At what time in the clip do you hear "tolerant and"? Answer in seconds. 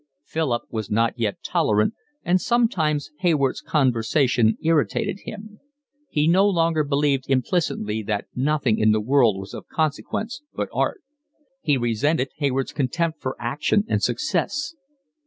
1.43-2.41